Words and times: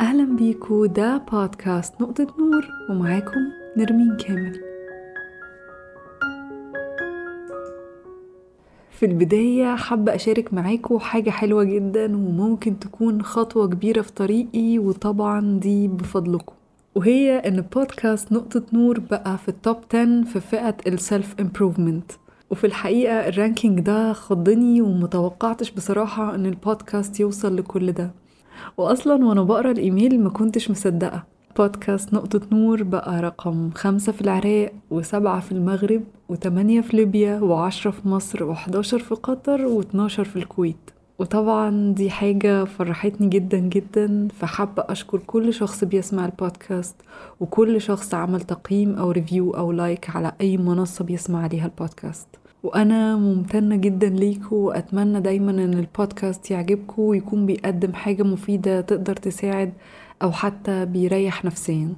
أهلا 0.00 0.36
بيكو 0.36 0.86
ده 0.86 1.16
بودكاست 1.32 2.00
نقطة 2.00 2.26
نور 2.38 2.68
ومعاكم 2.90 3.40
نرمين 3.76 4.16
كامل. 4.16 4.60
في 8.90 9.06
البداية 9.06 9.74
حابة 9.76 10.14
أشارك 10.14 10.54
معاكم 10.54 10.98
حاجة 10.98 11.30
حلوة 11.30 11.64
جدا 11.64 12.04
وممكن 12.16 12.78
تكون 12.78 13.22
خطوة 13.22 13.66
كبيرة 13.68 14.02
في 14.02 14.12
طريقي 14.12 14.78
وطبعا 14.78 15.58
دي 15.58 15.88
بفضلكم. 15.88 16.54
وهي 16.94 17.38
إن 17.38 17.60
بودكاست 17.60 18.32
نقطة 18.32 18.62
نور 18.72 19.00
بقى 19.00 19.38
في 19.38 19.48
ال 19.48 19.55
top 19.55 19.76
10 19.94 20.22
في 20.24 20.40
فئة 20.40 20.76
ال 20.86 20.96
self 20.96 21.34
improvement 21.40 22.12
وفي 22.50 22.66
الحقيقة 22.66 23.28
ال 23.28 23.34
ranking 23.34 23.80
ده 23.80 24.12
خضني 24.12 24.82
ومتوقعتش 24.82 25.70
بصراحة 25.70 26.34
إن 26.34 26.46
البودكاست 26.46 27.20
يوصل 27.20 27.56
لكل 27.56 27.92
ده. 27.92 28.10
وأصلا 28.76 29.24
وأنا 29.24 29.42
بقرأ 29.42 29.70
الإيميل 29.70 30.20
ما 30.20 30.30
كنتش 30.30 30.70
مصدقة. 30.70 31.22
بودكاست 31.58 32.14
نقطة 32.14 32.40
نور 32.52 32.82
بقى 32.82 33.20
رقم 33.22 33.70
خمسة 33.74 34.12
في 34.12 34.20
العراق 34.20 34.72
وسبعة 34.90 35.40
في 35.40 35.52
المغرب 35.52 36.02
وتمانية 36.28 36.80
في 36.80 36.96
ليبيا 36.96 37.40
وعشرة 37.40 37.90
في 37.90 38.08
مصر 38.08 38.44
وحداشر 38.44 38.98
في 38.98 39.14
قطر 39.14 39.66
واتناشر 39.66 40.24
في 40.24 40.36
الكويت. 40.36 40.90
وطبعا 41.18 41.92
دي 41.92 42.10
حاجة 42.10 42.64
فرحتني 42.64 43.28
جدا 43.28 43.58
جدا 43.58 44.28
فحابة 44.38 44.84
أشكر 44.88 45.18
كل 45.26 45.54
شخص 45.54 45.84
بيسمع 45.84 46.24
البودكاست 46.24 46.96
وكل 47.40 47.80
شخص 47.80 48.14
عمل 48.14 48.40
تقييم 48.40 48.94
أو 48.94 49.10
review 49.10 49.50
أو 49.50 49.72
like 49.72 50.10
على 50.16 50.32
أي 50.40 50.56
منصة 50.56 51.04
بيسمع 51.04 51.42
عليها 51.42 51.64
البودكاست. 51.66 52.28
وأنا 52.62 53.16
ممتنة 53.16 53.76
جدا 53.76 54.08
ليكم 54.08 54.56
وأتمنى 54.56 55.20
دايما 55.20 55.50
أن 55.50 55.74
البودكاست 55.74 56.50
يعجبكم 56.50 57.02
ويكون 57.02 57.46
بيقدم 57.46 57.92
حاجة 57.92 58.22
مفيدة 58.22 58.80
تقدر 58.80 59.16
تساعد 59.16 59.72
أو 60.22 60.32
حتى 60.32 60.86
بيريح 60.86 61.44
نفسيا. 61.44 61.94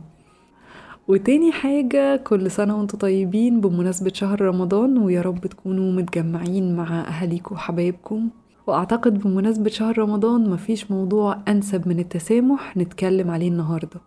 وتاني 1.09 1.53
حاجة 1.53 2.17
كل 2.17 2.51
سنة 2.51 2.79
وأنتم 2.79 2.99
طيبين 2.99 3.61
بمناسبة 3.61 4.11
شهر 4.15 4.41
رمضان 4.41 4.99
ويا 4.99 5.23
رب 5.23 5.47
تكونوا 5.47 5.93
متجمعين 5.93 6.77
مع 6.77 7.01
أهاليكم 7.01 7.55
وحبايبكم. 7.55 8.29
وأعتقد 8.67 9.19
بمناسبة 9.19 9.71
شهر 9.71 9.99
رمضان 9.99 10.51
مفيش 10.51 10.91
موضوع 10.91 11.39
أنسب 11.49 11.89
من 11.89 11.99
التسامح 11.99 12.77
نتكلم 12.77 13.31
عليه 13.31 13.49
النهاردة. 13.49 14.01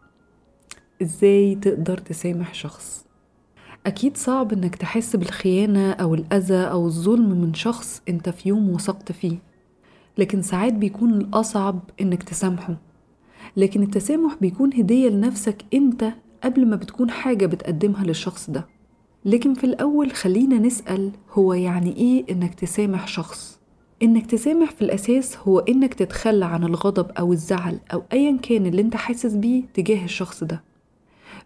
إزاي 1.02 1.56
تقدر 1.56 1.98
تسامح 1.98 2.54
شخص؟ 2.54 3.05
أكيد 3.86 4.18
صعب 4.18 4.54
إنك 4.54 4.76
تحس 4.76 5.16
بالخيانة 5.16 5.92
أو 5.92 6.14
الأذى 6.14 6.58
أو 6.58 6.86
الظلم 6.86 7.30
من 7.42 7.54
شخص 7.54 8.02
أنت 8.10 8.30
في 8.30 8.50
يوم 8.50 8.70
وثقت 8.70 9.12
فيه. 9.12 9.38
لكن 10.18 10.42
ساعات 10.42 10.74
بيكون 10.74 11.14
الأصعب 11.14 11.80
إنك 12.02 12.24
تسامحه. 12.24 12.78
لكن 13.58 13.84
التسامح 13.84 14.36
بيكون 14.42 14.74
هدية 14.74 15.10
لنفسك 15.10 15.66
أنت 15.74 16.14
قبل 16.44 16.66
ما 16.68 16.76
بتكون 16.76 17.12
حاجة 17.12 17.46
بتقدمها 17.46 18.04
للشخص 18.04 18.50
ده. 18.50 18.66
لكن 19.26 19.54
في 19.54 19.64
الأول 19.64 20.12
خلينا 20.12 20.58
نسأل 20.60 21.12
هو 21.32 21.54
يعني 21.54 21.96
إيه 21.98 22.26
إنك 22.32 22.54
تسامح 22.54 23.08
شخص؟ 23.08 23.60
إنك 24.04 24.26
تسامح 24.26 24.72
في 24.72 24.82
الأساس 24.82 25.38
هو 25.38 25.60
إنك 25.60 25.94
تتخلى 25.94 26.46
عن 26.46 26.64
الغضب 26.64 27.12
أو 27.12 27.34
الزعل 27.34 27.80
أو 27.94 28.04
أيا 28.14 28.38
كان 28.38 28.66
اللي 28.66 28.82
أنت 28.82 28.96
حاسس 28.96 29.34
بيه 29.34 29.64
تجاه 29.74 30.04
الشخص 30.04 30.44
ده. 30.44 30.64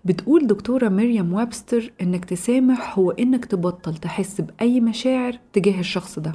بتقول 0.06 0.48
دكتورة 0.48 0.90
مريم 0.90 1.34
وابستر 1.34 1.92
إنك 2.02 2.26
تسامح 2.26 3.00
هو 3.00 3.12
إنك 3.12 3.46
تبطل 3.46 3.96
تحس 3.96 4.42
بأي 4.42 4.82
مشاعر 4.82 5.40
تجاه 5.54 5.80
الشخص 5.80 6.20
ده. 6.20 6.32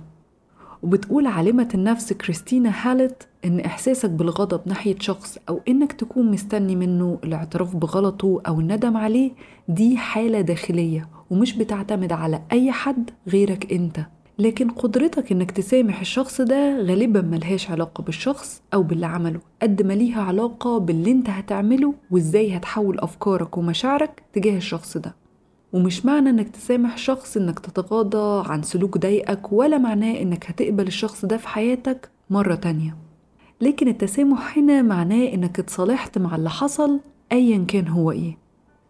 وبتقول 0.83 1.27
عالمة 1.27 1.69
النفس 1.75 2.13
كريستينا 2.13 2.73
هالت 2.83 3.29
إن 3.45 3.61
إحساسك 3.61 4.11
بالغضب 4.11 4.61
ناحية 4.67 4.97
شخص 5.01 5.39
أو 5.49 5.61
إنك 5.69 5.93
تكون 5.93 6.31
مستني 6.31 6.77
منه 6.77 7.19
الاعتراف 7.25 7.77
بغلطه 7.77 8.41
أو 8.47 8.61
الندم 8.61 8.97
عليه 8.97 9.31
دي 9.69 9.97
حالة 9.97 10.41
داخلية 10.41 11.09
ومش 11.31 11.57
بتعتمد 11.57 12.13
على 12.13 12.43
أي 12.53 12.73
حد 12.73 13.11
غيرك 13.29 13.73
أنت. 13.73 14.01
لكن 14.39 14.71
قدرتك 14.71 15.33
إنك 15.33 15.51
تسامح 15.51 16.01
الشخص 16.01 16.41
ده 16.41 16.77
غالبا 16.83 17.21
ملهاش 17.21 17.71
علاقة 17.71 18.03
بالشخص 18.03 18.63
أو 18.75 18.83
باللي 18.83 19.07
عمله 19.07 19.41
قد 19.63 19.83
ما 19.83 19.93
ليها 19.93 20.23
علاقة 20.23 20.79
باللي 20.79 21.11
أنت 21.11 21.31
هتعمله 21.31 21.95
وإزاي 22.11 22.57
هتحول 22.57 22.99
أفكارك 22.99 23.59
ومشاعرك 23.59 24.23
تجاه 24.33 24.57
الشخص 24.57 24.97
ده. 24.97 25.15
ومش 25.73 26.07
معنى 26.07 26.31
إنك 26.31 26.49
تسامح 26.49 26.99
شخص 26.99 27.37
إنك 27.37 27.59
تتغاضى 27.59 28.49
عن 28.51 28.63
سلوك 28.63 28.99
ضايقك 28.99 29.53
ولا 29.53 29.79
معناه 29.79 30.23
إنك 30.23 30.47
هتقبل 30.51 30.87
الشخص 30.87 31.25
ده 31.25 31.37
في 31.37 31.49
حياتك 31.49 32.11
مرة 32.31 32.55
تانية. 32.55 32.97
لكن 33.61 33.89
التسامح 33.89 34.59
هنا 34.59 34.83
معناه 34.83 35.35
إنك 35.35 35.59
اتصالحت 35.59 36.19
مع 36.19 36.37
اللي 36.37 36.51
حصل 36.51 37.01
ايا 37.33 37.65
كان 37.69 37.89
هو 37.89 38.11
إيه. 38.11 38.44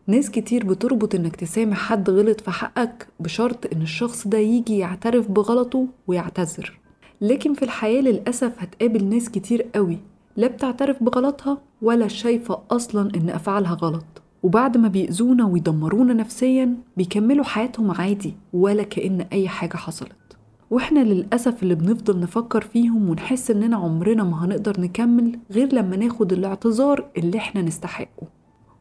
ناس 0.07 0.31
كتير 0.31 0.65
بتربط 0.67 1.15
إنك 1.15 1.37
تسامح 1.37 1.79
حد 1.79 2.11
غلط 2.11 2.41
في 2.41 2.51
حقك 2.51 3.07
بشرط 3.21 3.73
إن 3.73 3.83
الشخص 3.83 4.29
ده 4.29 4.39
يجي 4.39 4.79
يعترف 4.79 5.31
بغلطه 5.31 5.87
ويعتذر. 6.07 6.79
لكن 7.21 7.55
في 7.55 7.63
الحياة 7.63 8.01
للأسف 8.01 8.53
هتقابل 8.59 9.05
ناس 9.05 9.31
كتير 9.31 9.63
قوي 9.75 9.99
لا 10.37 10.47
بتعترف 10.47 11.03
بغلطها 11.03 11.59
ولا 11.83 12.09
شايفة 12.09 12.59
أصلا 12.71 13.11
إن 13.17 13.31
أفعالها 13.31 13.75
غلط. 13.75 14.05
وبعد 14.43 14.77
ما 14.77 14.89
بيأذونا 14.89 15.45
ويدمرونا 15.47 16.15
نفسيا 16.15 16.75
بيكملوا 16.97 17.45
حياتهم 17.45 17.91
عادي 17.91 18.35
ولا 18.53 18.83
كأن 18.83 19.21
أي 19.33 19.49
حاجة 19.49 19.77
حصلت. 19.77 20.37
وإحنا 20.71 21.01
للأسف 21.01 21.63
اللي 21.63 21.75
بنفضل 21.75 22.21
نفكر 22.21 22.61
فيهم 22.61 23.11
ونحس 23.11 23.51
إننا 23.51 23.77
عمرنا 23.77 24.25
ما 24.25 24.45
هنقدر 24.45 24.81
نكمل 24.81 25.39
غير 25.51 25.75
لما 25.75 25.97
ناخد 25.97 26.33
الاعتذار 26.33 27.05
اللي 27.17 27.39
إحنا 27.39 27.63
نستحقه. 27.63 28.27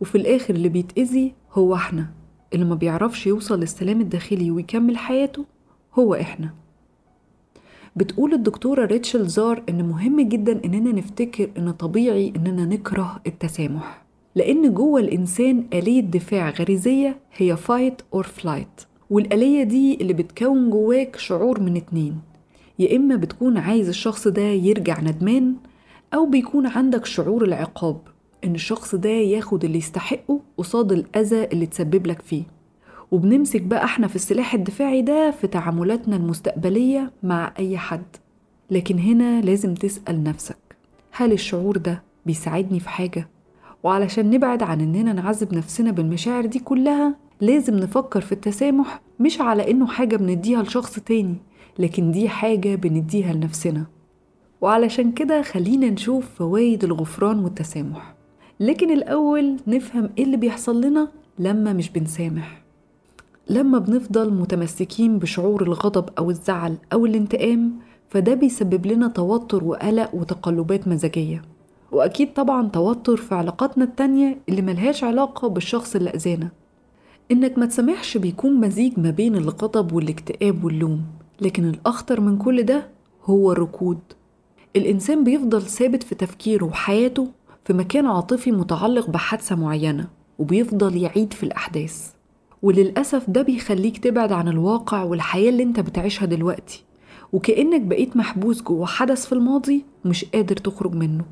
وفي 0.04 0.16
الآخر 0.16 0.54
اللي 0.56 0.70
بيتأذي 0.70 1.34
هو 1.54 1.76
إحنا. 1.76 2.08
اللي 2.54 2.66
ما 2.66 2.76
بيعرفش 2.76 3.28
يوصل 3.28 3.60
للسلام 3.60 4.02
الداخلي 4.02 4.52
ويكمل 4.52 4.98
حياته 4.98 5.46
هو 6.00 6.16
إحنا. 6.16 6.54
بتقول 7.96 8.34
الدكتورة 8.34 8.86
ريتشل 8.86 9.28
زار 9.28 9.64
إن 9.70 9.88
مهم 9.88 10.22
جدا 10.22 10.66
إننا 10.66 10.92
نفتكر 10.92 11.50
إن 11.58 11.72
طبيعي 11.72 12.34
إننا 12.36 12.66
نكره 12.66 13.22
التسامح. 13.28 14.04
لأن 14.36 14.74
جوه 14.74 15.00
الإنسان 15.00 15.64
آلية 15.74 16.02
دفاع 16.02 16.50
غريزية 16.50 17.20
هي 17.38 17.58
fight 17.58 18.18
or 18.20 18.24
flight. 18.24 18.86
والآلية 19.10 19.64
دي 19.64 19.96
اللي 20.02 20.14
بتكون 20.14 20.70
جواك 20.70 21.16
شعور 21.16 21.60
من 21.60 21.76
اتنين. 21.78 22.20
يا 22.80 22.96
إما 22.96 23.16
بتكون 23.16 23.58
عايز 23.58 23.88
الشخص 23.90 24.28
ده 24.28 24.42
يرجع 24.42 25.00
ندمان 25.02 25.56
أو 26.14 26.26
بيكون 26.26 26.68
عندك 26.68 27.06
شعور 27.06 27.44
العقاب. 27.46 28.13
إن 28.46 28.56
الشخص 28.56 28.96
ده 28.96 29.10
ياخد 29.10 29.66
اللي 29.66 29.78
يستحقه 29.78 30.40
قصاد 30.58 30.92
الأذى 30.92 31.44
اللي 31.44 31.66
تسبب 31.66 32.08
لك 32.08 32.22
فيه. 32.22 32.44
وبنمسك 33.12 33.62
بقى 33.62 33.84
إحنا 33.86 34.08
في 34.08 34.16
السلاح 34.16 34.54
الدفاعي 34.54 35.02
ده 35.02 35.32
في 35.32 35.48
تعاملاتنا 35.48 36.16
المستقبلية 36.16 37.12
مع 37.24 37.54
أي 37.60 37.78
حد. 37.78 38.04
لكن 38.72 39.00
هنا 39.00 39.42
لازم 39.42 39.74
تسأل 39.74 40.24
نفسك 40.24 40.58
هل 41.12 41.32
الشعور 41.32 41.78
ده 41.78 42.04
بيساعدني 42.26 42.80
في 42.80 42.90
حاجة؟ 42.90 43.28
وعلشان 43.84 44.30
نبعد 44.30 44.64
عن 44.64 44.82
إننا 44.82 45.14
نعذب 45.14 45.54
نفسنا 45.54 45.92
بالمشاعر 45.92 46.46
دي 46.46 46.60
كلها 46.60 47.16
لازم 47.42 47.76
نفكر 47.76 48.22
في 48.22 48.32
التسامح 48.32 49.02
مش 49.20 49.42
على 49.42 49.72
إنه 49.72 49.88
حاجة 49.88 50.16
بنديها 50.16 50.64
لشخص 50.64 51.00
تاني 51.00 51.36
لكن 51.80 52.12
دي 52.12 52.30
حاجة 52.30 52.76
بنديها 52.76 53.34
لنفسنا. 53.34 53.86
وعلشان 54.62 55.12
كده 55.12 55.42
خلينا 55.42 55.90
نشوف 55.90 56.26
فوايد 56.36 56.84
الغفران 56.84 57.40
والتسامح. 57.40 58.13
لكن 58.60 58.92
الأول 58.92 59.58
نفهم 59.68 60.10
إيه 60.18 60.24
اللي 60.24 60.38
بيحصل 60.38 60.82
لنا 60.82 61.08
لما 61.40 61.74
مش 61.74 61.90
بنسامح. 61.90 62.64
لما 63.50 63.80
بنفضل 63.80 64.34
متمسكين 64.34 65.20
بشعور 65.20 65.64
الغضب 65.64 66.10
أو 66.18 66.30
الزعل 66.30 66.78
أو 66.94 67.06
الانتقام 67.06 67.72
فده 68.10 68.34
بيسبب 68.34 68.86
لنا 68.86 69.08
توتر 69.08 69.64
وقلق 69.64 70.16
وتقلبات 70.16 70.88
مزاجية. 70.88 71.42
وأكيد 71.92 72.34
طبعا 72.34 72.68
توتر 72.68 73.18
في 73.18 73.36
علاقاتنا 73.36 73.84
التانية 73.84 74.38
اللي 74.50 74.62
ملهاش 74.62 75.04
علاقة 75.04 75.48
بالشخص 75.48 75.96
اللي 75.96 76.10
أذانا. 76.10 76.50
إنك 77.32 77.58
ما 77.58 77.66
تسامحش 77.66 78.18
بيكون 78.18 78.54
مزيج 78.60 79.00
ما 79.00 79.10
بين 79.10 79.36
الغضب 79.36 79.94
والاكتئاب 79.94 80.64
واللوم 80.64 81.02
لكن 81.42 81.66
الأخطر 81.70 82.22
من 82.22 82.38
كل 82.38 82.64
ده 82.64 82.88
هو 83.26 83.52
الركود. 83.52 84.00
الإنسان 84.76 85.24
بيفضل 85.24 85.62
ثابت 85.62 86.04
في 86.04 86.16
تفكيره 86.16 86.66
وحياته 86.66 87.28
في 87.66 87.74
مكان 87.74 88.06
عاطفي 88.06 88.52
متعلق 88.52 89.10
بحادثة 89.10 89.56
معينة 89.56 90.08
وبيفضل 90.40 90.98
يعيد 90.98 91.34
في 91.34 91.44
الأحداث. 91.44 92.12
وللأسف 92.62 93.30
ده 93.30 93.42
بيخليك 93.42 93.98
تبعد 93.98 94.32
عن 94.32 94.48
الواقع 94.48 95.04
والحياة 95.04 95.50
اللي 95.50 95.64
انت 95.64 95.80
بتعيشها 95.80 96.26
دلوقتي. 96.26 96.84
وكأنك 97.34 97.82
بقيت 97.82 98.18
محبوس 98.18 98.62
جوه 98.62 98.86
حدث 98.86 99.26
في 99.26 99.34
الماضي 99.34 99.86
ومش 100.06 100.26
قادر 100.26 100.56
تخرج 100.58 100.96
منه. 100.96 101.26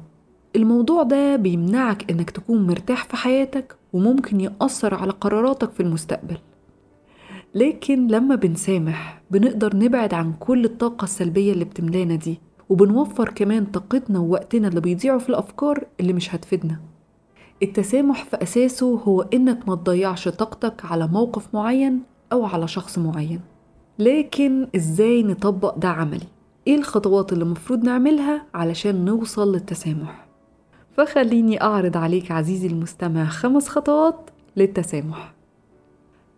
الموضوع 0.56 1.04
ده 1.04 1.36
بيمنعك 1.36 2.12
إنك 2.12 2.30
تكون 2.30 2.68
مرتاح 2.68 3.04
في 3.06 3.18
حياتك 3.18 3.76
وممكن 3.94 4.42
يأثر 4.42 4.94
على 4.94 5.12
قراراتك 5.12 5.72
في 5.72 5.80
المستقبل. 5.80 6.38
لكن 7.56 8.08
لما 8.08 8.36
بنسامح 8.36 9.22
بنقدر 9.32 9.76
نبعد 9.76 10.14
عن 10.14 10.34
كل 10.40 10.66
الطاقة 10.66 11.04
السلبية 11.04 11.54
اللي 11.54 11.66
بتملانا 11.66 12.16
دي. 12.16 12.40
وبنوفر 12.72 13.30
كمان 13.30 13.66
طاقتنا 13.66 14.20
ووقتنا 14.20 14.68
اللي 14.68 14.82
بيضيعوا 14.82 15.20
في 15.20 15.30
الأفكار 15.30 15.84
اللي 16.00 16.14
مش 16.14 16.36
هتفيدنا 16.36 16.80
التسامح 17.64 18.24
في 18.24 18.44
أساسه 18.44 18.96
هو 19.08 19.22
إنك 19.22 19.70
ما 19.70 19.76
تضيعش 19.76 20.28
طاقتك 20.28 20.86
على 20.86 21.08
موقف 21.08 21.56
معين 21.56 22.00
أو 22.32 22.46
على 22.46 22.68
شخص 22.68 22.98
معين 23.00 23.40
لكن 24.00 24.68
إزاي 24.76 25.24
نطبق 25.24 25.78
ده 25.78 25.88
عملي؟ 25.90 26.28
إيه 26.68 26.76
الخطوات 26.76 27.34
اللي 27.34 27.44
المفروض 27.44 27.84
نعملها 27.84 28.46
علشان 28.54 29.06
نوصل 29.06 29.52
للتسامح؟ 29.52 30.26
فخليني 30.98 31.62
أعرض 31.62 31.98
عليك 31.98 32.32
عزيزي 32.32 32.68
المستمع 32.68 33.26
خمس 33.26 33.68
خطوات 33.68 34.30
للتسامح 34.58 35.34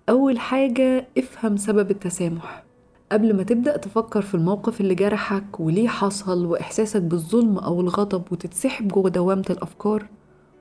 أول 0.09 0.39
حاجة 0.39 1.07
افهم 1.17 1.57
سبب 1.57 1.91
التسامح 1.91 2.63
قبل 3.13 3.35
ما 3.35 3.43
تبدأ 3.43 3.77
تفكر 3.77 4.21
في 4.21 4.35
الموقف 4.35 4.81
اللي 4.81 4.95
جرحك 4.95 5.59
وليه 5.59 5.87
حصل 5.87 6.45
وإحساسك 6.45 7.01
بالظلم 7.01 7.57
أو 7.57 7.81
الغضب 7.81 8.23
وتتسحب 8.31 8.87
جوه 8.87 9.09
دوامة 9.09 9.45
الأفكار 9.49 10.05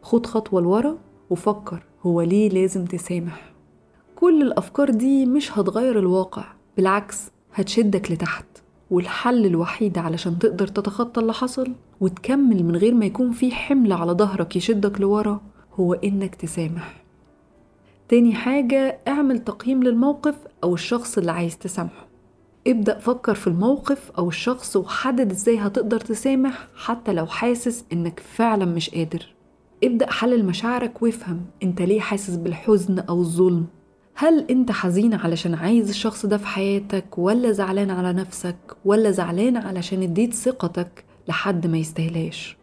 خد 0.02 0.26
خطوة 0.26 0.60
لورا 0.60 0.98
وفكر 1.30 1.82
هو 2.02 2.20
ليه 2.20 2.48
لازم 2.48 2.84
تسامح. 2.84 3.52
كل 4.16 4.42
الأفكار 4.42 4.90
دي 4.90 5.26
مش 5.26 5.58
هتغير 5.58 5.98
الواقع 5.98 6.44
بالعكس 6.76 7.30
هتشدك 7.54 8.10
لتحت 8.12 8.46
والحل 8.90 9.46
الوحيد 9.46 9.98
علشان 9.98 10.38
تقدر 10.38 10.66
تتخطى 10.66 11.20
اللي 11.20 11.32
حصل 11.32 11.72
وتكمل 12.00 12.64
من 12.64 12.76
غير 12.76 12.94
ما 12.94 13.04
يكون 13.06 13.30
في 13.32 13.50
حمل 13.50 13.92
على 13.92 14.12
ظهرك 14.12 14.56
يشدك 14.56 15.00
لورا 15.00 15.40
هو 15.74 15.92
إنك 15.94 16.34
تسامح. 16.34 17.02
تاني 18.08 18.34
حاجة 18.34 18.98
اعمل 19.08 19.38
تقييم 19.38 19.82
للموقف 19.82 20.34
أو 20.64 20.74
الشخص 20.74 21.18
اللي 21.18 21.32
عايز 21.32 21.58
تسامحه. 21.58 22.11
ابدأ 22.66 22.98
فكر 22.98 23.34
في 23.34 23.46
الموقف 23.46 24.10
أو 24.18 24.28
الشخص 24.28 24.76
وحدد 24.76 25.30
إزاي 25.30 25.58
هتقدر 25.58 26.00
تسامح 26.00 26.66
حتى 26.76 27.12
لو 27.12 27.26
حاسس 27.26 27.84
إنك 27.92 28.20
فعلا 28.20 28.64
مش 28.64 28.90
قادر. 28.90 29.26
ابدأ 29.84 30.10
حلل 30.10 30.44
مشاعرك 30.46 31.02
وافهم 31.02 31.40
أنت 31.62 31.82
ليه 31.82 32.00
حاسس 32.00 32.36
بالحزن 32.36 32.98
أو 32.98 33.20
الظلم. 33.20 33.66
هل 34.14 34.46
أنت 34.50 34.72
حزين 34.72 35.14
علشان 35.14 35.54
عايز 35.54 35.88
الشخص 35.88 36.26
ده 36.26 36.36
في 36.36 36.46
حياتك 36.46 37.18
ولا 37.18 37.52
زعلان 37.52 37.90
على 37.90 38.12
نفسك 38.12 38.56
ولا 38.84 39.10
زعلان 39.10 39.56
علشان 39.56 40.02
اديت 40.02 40.34
ثقتك 40.34 41.04
لحد 41.28 41.66
ما 41.66 41.78
يستهلاش 41.78 42.56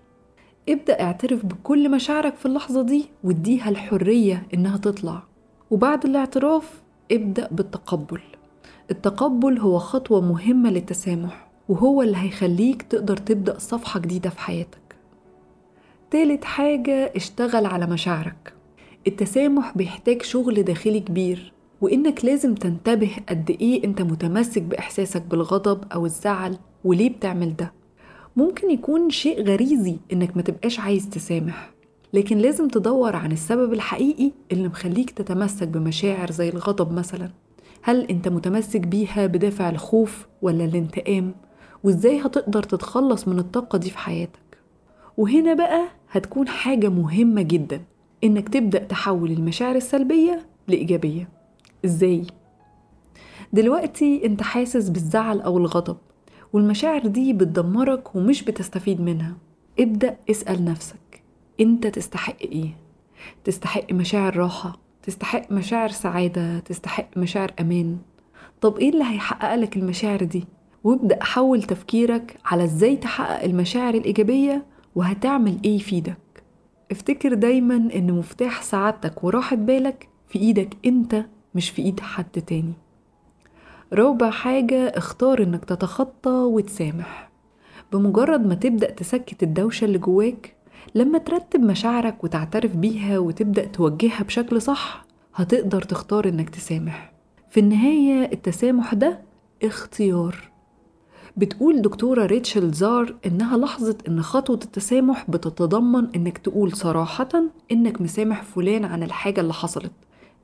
ابدأ 0.70 1.02
اعترف 1.02 1.46
بكل 1.46 1.92
مشاعرك 1.92 2.36
في 2.36 2.46
اللحظة 2.46 2.82
دي 2.82 3.06
واديها 3.24 3.70
الحرية 3.70 4.48
إنها 4.54 4.78
تطلع. 4.78 5.24
وبعد 5.72 6.06
الاعتراف 6.06 6.82
ابدأ 7.12 7.48
بالتقبل. 7.52 8.22
التقبل 8.92 9.58
هو 9.60 9.80
خطوة 9.80 10.22
مهمة 10.22 10.70
للتسامح 10.70 11.50
وهو 11.70 12.02
اللي 12.02 12.18
هيخليك 12.18 12.82
تقدر 12.82 13.18
تبدأ 13.18 13.60
صفحة 13.60 14.00
جديدة 14.00 14.30
في 14.30 14.40
حياتك. 14.40 14.96
تالت 16.12 16.44
حاجة 16.46 17.12
اشتغل 17.16 17.66
على 17.66 17.88
مشاعرك. 17.88 18.54
التسامح 19.08 19.78
بيحتاج 19.78 20.22
شغل 20.22 20.64
داخلي 20.64 21.00
كبير 21.00 21.54
وإنك 21.82 22.26
لازم 22.26 22.56
تنتبه 22.56 23.12
قد 23.30 23.58
إيه 23.62 23.84
أنت 23.84 24.02
متمسك 24.02 24.62
بإحساسك 24.62 25.22
بالغضب 25.22 25.84
أو 25.94 26.06
الزعل 26.06 26.58
وليه 26.84 27.10
بتعمل 27.10 27.56
ده. 27.56 27.74
ممكن 28.36 28.72
يكون 28.72 29.10
شيء 29.10 29.44
غريزي 29.44 29.98
إنك 30.14 30.38
ما 30.38 30.42
تبقاش 30.42 30.80
عايز 30.80 31.10
تسامح 31.10 31.72
لكن 32.14 32.38
لازم 32.38 32.68
تدور 32.68 33.16
عن 33.16 33.32
السبب 33.32 33.74
الحقيقي 33.74 34.32
اللي 34.52 34.68
مخليك 34.68 35.12
تتمسك 35.12 35.68
بمشاعر 35.68 36.32
زي 36.32 36.50
الغضب 36.50 36.94
مثلا. 36.94 37.30
هل 37.82 38.06
انت 38.06 38.28
متمسك 38.28 38.82
بيها 38.82 39.26
بدافع 39.28 39.70
الخوف 39.70 40.28
ولا 40.42 40.66
الانتقام 40.66 41.36
وازاي 41.84 42.20
هتقدر 42.22 42.64
تتخلص 42.64 43.28
من 43.28 43.40
الطاقة 43.40 43.78
دي 43.78 43.90
في 43.90 43.98
حياتك 43.98 44.58
وهنا 45.18 45.54
بقى 45.54 45.86
هتكون 46.12 46.48
حاجة 46.48 46.90
مهمة 46.90 47.42
جدا 47.42 47.82
إنك 48.24 48.50
تبدأ 48.50 48.80
تحول 48.84 49.32
المشاعر 49.32 49.76
السلبية 49.76 50.46
لإيجابية 50.68 51.30
إزاي؟ 51.86 52.24
دلوقتي 53.54 54.26
أنت 54.26 54.42
حاسس 54.42 54.90
بالزعل 54.90 55.42
أو 55.42 55.58
الغضب 55.58 55.98
والمشاعر 56.54 57.08
دي 57.08 57.34
بتدمرك 57.34 58.16
ومش 58.16 58.44
بتستفيد 58.44 59.02
منها 59.02 59.34
ابدأ 59.80 60.18
اسأل 60.30 60.66
نفسك 60.66 61.24
أنت 61.60 61.88
تستحق 61.88 62.36
إيه؟ 62.42 62.70
تستحق 63.44 63.94
مشاعر 63.94 64.38
راحة 64.38 64.80
تستحق 65.04 65.52
مشاعر 65.52 65.90
سعادة 65.90 66.60
تستحق 66.60 67.18
مشاعر 67.18 67.52
أمان. 67.60 67.98
طب 68.62 68.78
إيه 68.78 68.90
اللي 68.90 69.04
هيحقق 69.04 69.56
لك 69.56 69.78
المشاعر 69.78 70.24
دي؟ 70.24 70.46
وابدأ 70.84 71.24
حول 71.24 71.64
تفكيرك 71.64 72.38
على 72.46 72.64
إزاي 72.64 72.96
تحقق 72.96 73.44
المشاعر 73.44 73.94
الإيجابية 73.94 74.66
وهتعمل 74.96 75.58
إيه 75.66 75.76
يفيدك 75.76 76.18
افتكر 76.92 77.34
دايما 77.34 77.76
إن 77.96 78.12
مفتاح 78.14 78.62
سعادتك 78.64 79.24
وراحة 79.24 79.56
بالك 79.56 80.08
في 80.28 80.40
إيدك 80.40 80.78
أنت 80.86 81.26
مش 81.56 81.70
في 81.70 81.82
إيد 81.82 82.00
حد 82.00 82.26
تاني. 82.48 82.74
رابع 83.94 84.30
حاجة 84.30 84.88
اختار 84.88 85.44
إنك 85.44 85.66
تتخطى 85.66 86.30
وتسامح. 86.30 87.30
بمجرد 87.94 88.46
ما 88.46 88.56
تبدأ 88.56 88.92
تسكت 88.92 89.44
الدوشة 89.44 89.86
اللي 89.86 89.98
جواك 89.98 90.56
لما 90.96 91.18
ترتب 91.18 91.60
مشاعرك 91.60 92.24
وتعترف 92.24 92.76
بيها 92.76 93.20
وتبدأ 93.20 93.66
توجهها 93.66 94.24
بشكل 94.24 94.62
صح 94.62 95.06
هتقدر 95.36 95.82
تختار 95.82 96.30
إنك 96.30 96.50
تسامح. 96.50 97.12
في 97.50 97.60
النهاية 97.60 98.32
التسامح 98.34 98.94
ده 98.94 99.20
اختيار. 99.64 100.50
بتقول 101.38 101.82
دكتورة 101.82 102.26
ريتشل 102.26 102.72
زار 102.72 103.16
إنها 103.26 103.58
لاحظت 103.58 104.08
إن 104.08 104.22
خطوة 104.22 104.60
التسامح 104.64 105.26
بتتضمن 105.30 106.08
إنك 106.16 106.38
تقول 106.38 106.74
صراحة 106.76 107.30
إنك 107.72 108.02
مسامح 108.02 108.44
فلان 108.44 108.86
عن 108.86 109.04
الحاجة 109.04 109.42
اللي 109.42 109.54
حصلت 109.54 109.92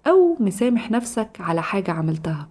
أو 0.08 0.38
مسامح 0.40 0.92
نفسك 0.92 1.30
على 1.40 1.62
حاجة 1.64 1.92
عملتها. 1.92 2.48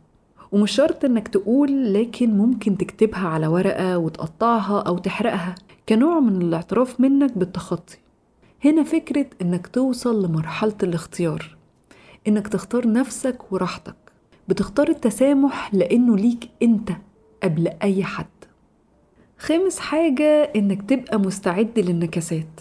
ومش 0.53 0.73
شرط 0.73 1.05
إنك 1.05 1.29
تقول 1.29 1.95
لكن 1.95 2.39
ممكن 2.39 2.77
تكتبها 2.77 3.29
على 3.29 3.47
ورقة 3.47 3.99
وتقطعها 3.99 4.81
أو 4.81 4.99
تحرقها. 4.99 5.55
كنوع 5.89 6.21
من 6.21 6.43
الاعتراف 6.43 7.01
منك 7.01 7.39
بالتخطي. 7.39 7.97
هنا 8.65 8.83
فكرة 8.83 9.27
إنك 9.43 9.67
توصل 9.67 10.25
لمرحلة 10.25 10.75
الاختيار 10.83 11.57
إنك 12.29 12.49
تختار 12.49 12.89
نفسك 12.93 13.53
وراحتك. 13.53 13.95
بتختار 14.49 14.89
التسامح 14.89 15.75
لأنه 15.75 16.17
ليك 16.17 16.49
أنت 16.63 16.91
قبل 17.43 17.69
أي 17.83 18.05
حد. 18.05 18.27
خامس 19.39 19.79
حاجة 19.79 20.43
إنك 20.57 20.91
تبقى 20.91 21.19
مستعد 21.21 21.79
للنكسات. 21.79 22.61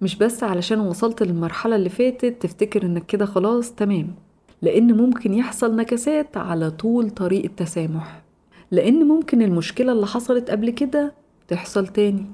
مش 0.00 0.16
بس 0.16 0.42
علشان 0.44 0.80
وصلت 0.80 1.22
للمرحلة 1.22 1.76
اللي 1.76 1.88
فاتت 1.88 2.42
تفتكر 2.42 2.82
إنك 2.82 3.06
كده 3.06 3.26
خلاص 3.26 3.72
تمام. 3.74 4.14
لأن 4.62 4.96
ممكن 4.96 5.34
يحصل 5.34 5.76
نكسات 5.76 6.36
على 6.36 6.70
طول 6.70 7.10
طريق 7.10 7.44
التسامح 7.44 8.22
لأن 8.70 9.08
ممكن 9.08 9.42
المشكلة 9.42 9.92
اللي 9.92 10.06
حصلت 10.06 10.50
قبل 10.50 10.70
كده 10.70 11.14
تحصل 11.48 11.86
تاني. 11.86 12.26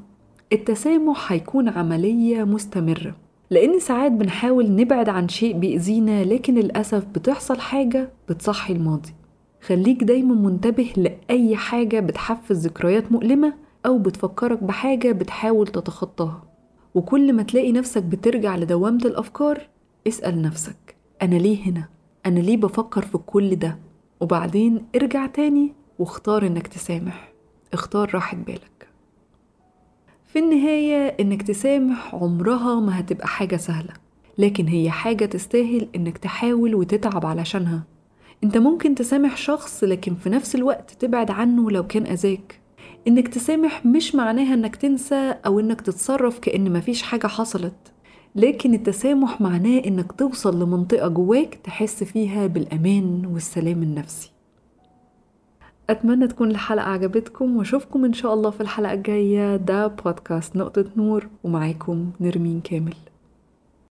التسامح 0.52 1.32
هيكون 1.32 1.68
عملية 1.68 2.44
مستمرة 2.44 3.14
لأن 3.50 3.80
ساعات 3.80 4.12
بنحاول 4.12 4.74
نبعد 4.76 5.08
عن 5.08 5.28
شيء 5.28 5.58
بيأذينا 5.58 6.24
لكن 6.24 6.54
للأسف 6.54 7.04
بتحصل 7.06 7.60
حاجة 7.60 8.10
بتصحي 8.28 8.72
الماضي 8.72 9.14
خليك 9.62 10.04
دايما 10.04 10.34
منتبه 10.34 10.92
لأي 10.96 11.56
حاجة 11.56 12.00
بتحفز 12.00 12.66
ذكريات 12.66 13.12
مؤلمة 13.12 13.54
أو 13.86 13.98
بتفكرك 13.98 14.62
بحاجة 14.64 15.12
بتحاول 15.12 15.66
تتخطاها 15.66 16.42
وكل 16.94 17.32
ما 17.32 17.42
تلاقي 17.42 17.72
نفسك 17.72 18.02
بترجع 18.02 18.56
لدوامة 18.56 19.00
الأفكار 19.04 19.68
اسأل 20.08 20.42
نفسك 20.42 20.96
أنا 21.22 21.34
ليه 21.34 21.62
هنا؟ 21.70 21.88
أنا 22.26 22.40
ليه 22.40 22.56
بفكر 22.56 23.02
في 23.02 23.18
كل 23.18 23.56
ده؟ 23.56 23.78
وبعدين 24.20 24.84
ارجع 24.96 25.26
تاني 25.26 25.72
واختار 25.98 26.46
إنك 26.46 26.66
تسامح 26.66 27.32
اختار 27.72 28.14
راحة 28.14 28.36
بالك 28.36 28.85
في 30.36 30.42
النهاية 30.42 31.16
إنك 31.20 31.42
تسامح 31.42 32.14
عمرها 32.14 32.80
ما 32.80 33.00
هتبقى 33.00 33.28
حاجة 33.28 33.56
سهلة 33.56 33.92
لكن 34.38 34.66
هي 34.66 34.90
حاجة 34.90 35.24
تستاهل 35.24 35.88
إنك 35.96 36.18
تحاول 36.18 36.74
وتتعب 36.74 37.26
علشانها. 37.26 37.82
أنت 38.44 38.58
ممكن 38.58 38.94
تسامح 38.94 39.36
شخص 39.36 39.84
لكن 39.84 40.14
في 40.14 40.30
نفس 40.30 40.54
الوقت 40.54 40.90
تبعد 40.90 41.30
عنه 41.30 41.70
لو 41.70 41.86
كان 41.86 42.06
أذاك. 42.06 42.60
إنك 43.08 43.28
تسامح 43.28 43.86
مش 43.86 44.14
معناها 44.14 44.54
إنك 44.54 44.76
تنسى 44.76 45.34
أو 45.46 45.60
إنك 45.60 45.80
تتصرف 45.80 46.38
كأن 46.38 46.72
مفيش 46.72 47.02
حاجة 47.02 47.26
حصلت 47.26 47.92
لكن 48.34 48.74
التسامح 48.74 49.40
معناه 49.40 49.82
إنك 49.86 50.12
توصل 50.12 50.62
لمنطقة 50.62 51.08
جواك 51.08 51.54
تحس 51.64 52.04
فيها 52.04 52.46
بالأمان 52.46 53.26
والسلام 53.26 53.82
النفسي. 53.82 54.35
أتمنى 55.90 56.26
تكون 56.28 56.50
الحلقة 56.50 56.88
عجبتكم 56.88 57.56
وأشوفكم 57.56 58.04
إن 58.04 58.12
شاء 58.12 58.34
الله 58.34 58.50
في 58.50 58.60
الحلقة 58.60 58.92
الجاية. 58.92 59.56
ده 59.56 59.86
بودكاست 59.86 60.56
نقطة 60.56 60.84
نور 60.96 61.26
ومعاكم 61.44 62.10
نرمين 62.20 62.60
كامل. 62.60 62.94